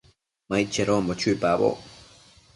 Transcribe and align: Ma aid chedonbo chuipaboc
Ma 0.47 0.55
aid 0.59 0.69
chedonbo 0.73 1.13
chuipaboc 1.19 1.77